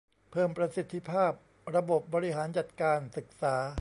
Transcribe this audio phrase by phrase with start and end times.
[0.31, 1.31] เพิ่มประสิทธิภาพ
[1.75, 3.55] ระบบบริหารจัดการศึกษา